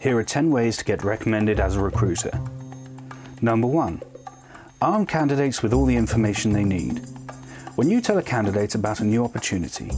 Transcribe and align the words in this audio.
Here 0.00 0.16
are 0.16 0.24
10 0.24 0.50
ways 0.50 0.78
to 0.78 0.84
get 0.86 1.04
recommended 1.04 1.60
as 1.60 1.76
a 1.76 1.82
recruiter. 1.82 2.30
Number 3.42 3.66
1. 3.66 4.00
Arm 4.80 5.04
candidates 5.04 5.62
with 5.62 5.74
all 5.74 5.84
the 5.84 5.94
information 5.94 6.54
they 6.54 6.64
need. 6.64 7.00
When 7.74 7.90
you 7.90 8.00
tell 8.00 8.16
a 8.16 8.22
candidate 8.22 8.74
about 8.74 9.00
a 9.00 9.04
new 9.04 9.22
opportunity, 9.22 9.90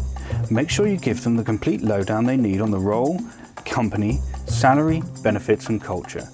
make 0.51 0.71
sure 0.71 0.89
you 0.89 0.97
give 0.97 1.23
them 1.23 1.37
the 1.37 1.45
complete 1.45 1.83
lowdown 1.83 2.25
they 2.25 2.37
need 2.37 2.61
on 2.61 2.73
the 2.73 2.81
role, 2.81 3.21
company, 3.65 4.21
salary, 4.47 5.05
benefits, 5.23 5.69
and 5.69 5.81
culture. 5.81 6.29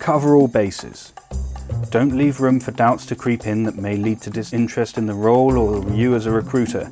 Cover 0.00 0.34
all 0.34 0.48
bases. 0.48 1.12
Don't 1.90 2.18
leave 2.18 2.40
room 2.40 2.58
for 2.58 2.72
doubts 2.72 3.06
to 3.06 3.14
creep 3.14 3.46
in 3.46 3.62
that 3.62 3.76
may 3.76 3.96
lead 3.96 4.20
to 4.22 4.30
disinterest 4.30 4.98
in 4.98 5.06
the 5.06 5.14
role 5.14 5.56
or 5.56 5.88
you 5.92 6.16
as 6.16 6.26
a 6.26 6.32
recruiter. 6.32 6.90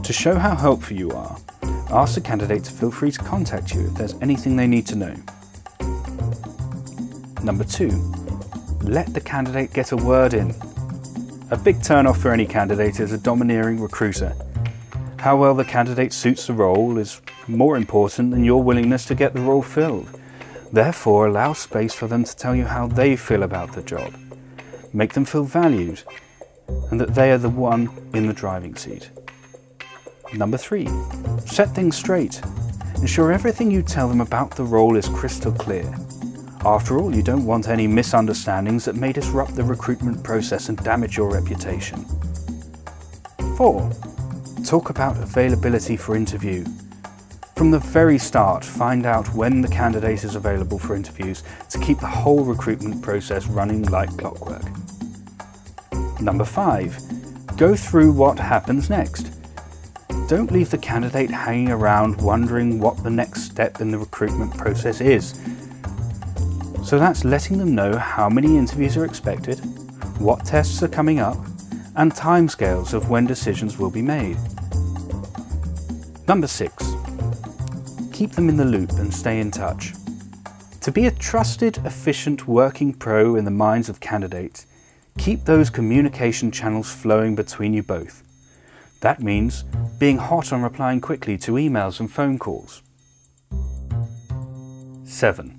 To 0.00 0.12
show 0.12 0.36
how 0.36 0.54
helpful 0.54 0.96
you 0.96 1.10
are, 1.10 1.36
ask 1.92 2.14
the 2.14 2.20
candidate 2.20 2.64
to 2.64 2.72
feel 2.72 2.90
free 2.90 3.10
to 3.10 3.18
contact 3.18 3.74
you 3.74 3.86
if 3.86 3.94
there's 3.94 4.14
anything 4.22 4.56
they 4.56 4.66
need 4.66 4.86
to 4.88 4.96
know. 4.96 5.14
Number 7.42 7.64
two, 7.64 7.90
let 8.82 9.12
the 9.12 9.20
candidate 9.20 9.72
get 9.72 9.92
a 9.92 9.96
word 9.96 10.34
in. 10.34 10.54
A 11.50 11.56
big 11.56 11.82
turn 11.82 12.06
off 12.06 12.18
for 12.18 12.32
any 12.32 12.46
candidate 12.46 12.98
is 12.98 13.12
a 13.12 13.18
domineering 13.18 13.80
recruiter. 13.80 14.34
How 15.18 15.36
well 15.36 15.54
the 15.54 15.64
candidate 15.64 16.12
suits 16.12 16.46
the 16.46 16.54
role 16.54 16.98
is 16.98 17.20
more 17.46 17.76
important 17.76 18.30
than 18.30 18.44
your 18.44 18.62
willingness 18.62 19.04
to 19.06 19.14
get 19.14 19.34
the 19.34 19.40
role 19.40 19.62
filled. 19.62 20.08
Therefore, 20.72 21.26
allow 21.26 21.52
space 21.52 21.94
for 21.94 22.06
them 22.06 22.24
to 22.24 22.36
tell 22.36 22.56
you 22.56 22.64
how 22.64 22.86
they 22.86 23.16
feel 23.16 23.42
about 23.42 23.72
the 23.74 23.82
job. 23.82 24.14
Make 24.92 25.12
them 25.12 25.24
feel 25.24 25.44
valued 25.44 26.02
and 26.90 27.00
that 27.00 27.14
they 27.14 27.30
are 27.32 27.38
the 27.38 27.50
one 27.50 27.90
in 28.14 28.26
the 28.26 28.32
driving 28.32 28.76
seat. 28.76 29.10
Number 30.34 30.56
three, 30.56 30.88
set 31.44 31.74
things 31.74 31.96
straight. 31.96 32.40
Ensure 32.96 33.32
everything 33.32 33.70
you 33.70 33.82
tell 33.82 34.08
them 34.08 34.20
about 34.20 34.56
the 34.56 34.64
role 34.64 34.96
is 34.96 35.08
crystal 35.08 35.52
clear. 35.52 35.94
After 36.64 36.98
all, 36.98 37.14
you 37.14 37.22
don't 37.22 37.44
want 37.44 37.68
any 37.68 37.86
misunderstandings 37.86 38.84
that 38.86 38.96
may 38.96 39.12
disrupt 39.12 39.56
the 39.56 39.64
recruitment 39.64 40.22
process 40.22 40.68
and 40.68 40.78
damage 40.78 41.16
your 41.16 41.30
reputation. 41.30 42.04
4. 43.56 43.90
Talk 44.64 44.88
about 44.88 45.16
availability 45.18 45.96
for 45.96 46.16
interview. 46.16 46.64
From 47.56 47.70
the 47.70 47.80
very 47.80 48.16
start, 48.16 48.64
find 48.64 49.04
out 49.04 49.34
when 49.34 49.60
the 49.60 49.68
candidate 49.68 50.24
is 50.24 50.34
available 50.34 50.78
for 50.78 50.96
interviews 50.96 51.42
to 51.68 51.78
keep 51.80 51.98
the 51.98 52.06
whole 52.06 52.44
recruitment 52.44 53.02
process 53.02 53.46
running 53.48 53.82
like 53.84 54.16
clockwork. 54.16 54.64
Number 56.20 56.44
5. 56.44 57.56
Go 57.58 57.76
through 57.76 58.12
what 58.12 58.38
happens 58.38 58.88
next. 58.88 59.41
Don't 60.32 60.50
leave 60.50 60.70
the 60.70 60.78
candidate 60.78 61.30
hanging 61.30 61.70
around 61.70 62.18
wondering 62.22 62.80
what 62.80 63.04
the 63.04 63.10
next 63.10 63.42
step 63.42 63.82
in 63.82 63.90
the 63.90 63.98
recruitment 63.98 64.56
process 64.56 65.02
is. 65.02 65.38
So 66.82 66.98
that's 66.98 67.26
letting 67.26 67.58
them 67.58 67.74
know 67.74 67.98
how 67.98 68.30
many 68.30 68.56
interviews 68.56 68.96
are 68.96 69.04
expected, 69.04 69.58
what 70.18 70.46
tests 70.46 70.82
are 70.82 70.88
coming 70.88 71.18
up, 71.18 71.36
and 71.96 72.10
timescales 72.14 72.94
of 72.94 73.10
when 73.10 73.26
decisions 73.26 73.76
will 73.76 73.90
be 73.90 74.00
made. 74.00 74.38
Number 76.26 76.46
six, 76.46 76.94
keep 78.10 78.30
them 78.30 78.48
in 78.48 78.56
the 78.56 78.64
loop 78.64 78.92
and 78.92 79.12
stay 79.12 79.38
in 79.38 79.50
touch. 79.50 79.92
To 80.80 80.90
be 80.90 81.04
a 81.04 81.10
trusted, 81.10 81.76
efficient 81.84 82.48
working 82.48 82.94
pro 82.94 83.36
in 83.36 83.44
the 83.44 83.50
minds 83.50 83.90
of 83.90 84.00
candidates, 84.00 84.64
keep 85.18 85.44
those 85.44 85.68
communication 85.68 86.50
channels 86.50 86.90
flowing 86.90 87.34
between 87.34 87.74
you 87.74 87.82
both. 87.82 88.21
That 89.02 89.20
means 89.20 89.64
being 89.98 90.16
hot 90.16 90.52
on 90.52 90.62
replying 90.62 91.00
quickly 91.00 91.36
to 91.38 91.52
emails 91.52 91.98
and 91.98 92.10
phone 92.10 92.38
calls. 92.38 92.82
7. 95.04 95.58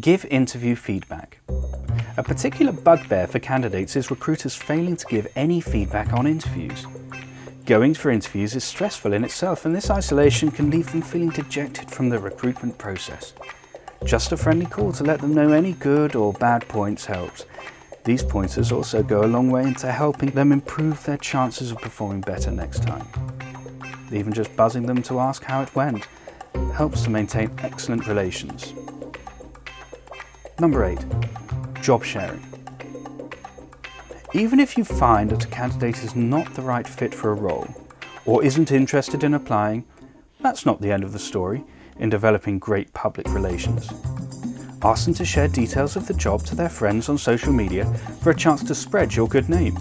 Give 0.00 0.24
interview 0.26 0.74
feedback. 0.74 1.38
A 2.16 2.22
particular 2.24 2.72
bugbear 2.72 3.28
for 3.28 3.38
candidates 3.38 3.94
is 3.94 4.10
recruiters 4.10 4.56
failing 4.56 4.96
to 4.96 5.06
give 5.06 5.28
any 5.36 5.60
feedback 5.60 6.12
on 6.12 6.26
interviews. 6.26 6.86
Going 7.66 7.94
for 7.94 8.10
interviews 8.10 8.56
is 8.56 8.64
stressful 8.64 9.12
in 9.12 9.24
itself, 9.24 9.64
and 9.64 9.74
this 9.74 9.88
isolation 9.88 10.50
can 10.50 10.68
leave 10.68 10.90
them 10.90 11.02
feeling 11.02 11.30
dejected 11.30 11.88
from 11.88 12.08
the 12.08 12.18
recruitment 12.18 12.76
process. 12.78 13.32
Just 14.04 14.32
a 14.32 14.36
friendly 14.36 14.66
call 14.66 14.92
to 14.94 15.04
let 15.04 15.20
them 15.20 15.34
know 15.34 15.52
any 15.52 15.74
good 15.74 16.16
or 16.16 16.32
bad 16.32 16.66
points 16.66 17.04
helps. 17.06 17.46
These 18.04 18.24
pointers 18.24 18.72
also 18.72 19.02
go 19.02 19.24
a 19.24 19.26
long 19.26 19.50
way 19.50 19.62
into 19.62 19.90
helping 19.90 20.30
them 20.30 20.50
improve 20.50 21.04
their 21.04 21.18
chances 21.18 21.70
of 21.70 21.78
performing 21.78 22.20
better 22.20 22.50
next 22.50 22.82
time. 22.82 23.06
Even 24.12 24.32
just 24.32 24.54
buzzing 24.56 24.86
them 24.86 25.02
to 25.02 25.20
ask 25.20 25.44
how 25.44 25.62
it 25.62 25.74
went 25.74 26.08
helps 26.74 27.02
to 27.02 27.10
maintain 27.10 27.50
excellent 27.62 28.06
relations. 28.08 28.74
Number 30.58 30.84
8. 30.84 30.98
Job 31.80 32.02
sharing. 32.04 32.44
Even 34.34 34.58
if 34.58 34.76
you 34.76 34.84
find 34.84 35.30
that 35.30 35.44
a 35.44 35.48
candidate 35.48 36.02
is 36.02 36.16
not 36.16 36.54
the 36.54 36.62
right 36.62 36.88
fit 36.88 37.14
for 37.14 37.30
a 37.30 37.34
role 37.34 37.68
or 38.24 38.42
isn't 38.42 38.72
interested 38.72 39.22
in 39.22 39.34
applying, 39.34 39.84
that's 40.40 40.66
not 40.66 40.80
the 40.80 40.90
end 40.90 41.04
of 41.04 41.12
the 41.12 41.18
story 41.18 41.64
in 41.98 42.10
developing 42.10 42.58
great 42.58 42.92
public 42.94 43.28
relations. 43.32 43.92
Ask 44.84 45.04
them 45.04 45.14
to 45.14 45.24
share 45.24 45.46
details 45.46 45.94
of 45.94 46.08
the 46.08 46.14
job 46.14 46.44
to 46.46 46.56
their 46.56 46.68
friends 46.68 47.08
on 47.08 47.16
social 47.16 47.52
media 47.52 47.84
for 48.20 48.30
a 48.30 48.36
chance 48.36 48.64
to 48.64 48.74
spread 48.74 49.14
your 49.14 49.28
good 49.28 49.48
name. 49.48 49.76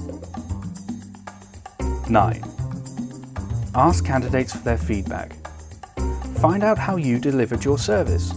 9. 2.07 2.44
Ask 3.73 4.06
candidates 4.06 4.53
for 4.53 4.59
their 4.59 4.78
feedback. 4.78 5.34
Find 6.40 6.63
out 6.63 6.78
how 6.78 6.97
you 6.97 7.19
delivered 7.19 7.63
your 7.63 7.79
service. 7.79 8.31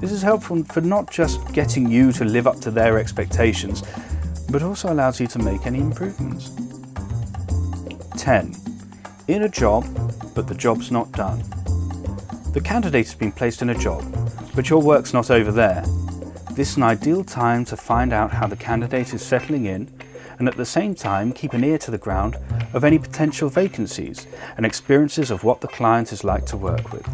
This 0.00 0.12
is 0.12 0.22
helpful 0.22 0.64
for 0.64 0.80
not 0.80 1.10
just 1.10 1.52
getting 1.52 1.90
you 1.90 2.12
to 2.12 2.24
live 2.24 2.46
up 2.46 2.60
to 2.60 2.70
their 2.70 2.98
expectations, 2.98 3.82
but 4.50 4.62
also 4.62 4.92
allows 4.92 5.20
you 5.20 5.26
to 5.26 5.38
make 5.38 5.66
any 5.66 5.80
improvements. 5.80 6.52
10. 8.16 8.54
In 9.28 9.42
a 9.42 9.48
job, 9.48 9.84
but 10.34 10.46
the 10.46 10.54
job's 10.54 10.90
not 10.90 11.12
done. 11.12 11.40
The 12.52 12.62
candidate 12.64 13.06
has 13.06 13.14
been 13.14 13.32
placed 13.32 13.60
in 13.60 13.70
a 13.70 13.78
job, 13.78 14.02
but 14.58 14.68
your 14.68 14.82
work's 14.82 15.12
not 15.12 15.30
over 15.30 15.52
there. 15.52 15.84
This 16.50 16.70
is 16.70 16.78
an 16.78 16.82
ideal 16.82 17.22
time 17.22 17.64
to 17.66 17.76
find 17.76 18.12
out 18.12 18.32
how 18.32 18.48
the 18.48 18.56
candidate 18.56 19.14
is 19.14 19.22
settling 19.22 19.66
in 19.66 19.88
and 20.40 20.48
at 20.48 20.56
the 20.56 20.66
same 20.66 20.96
time 20.96 21.32
keep 21.32 21.52
an 21.52 21.62
ear 21.62 21.78
to 21.78 21.92
the 21.92 21.96
ground 21.96 22.36
of 22.72 22.82
any 22.82 22.98
potential 22.98 23.48
vacancies 23.48 24.26
and 24.56 24.66
experiences 24.66 25.30
of 25.30 25.44
what 25.44 25.60
the 25.60 25.68
client 25.68 26.12
is 26.12 26.24
like 26.24 26.44
to 26.46 26.56
work 26.56 26.92
with. 26.92 27.06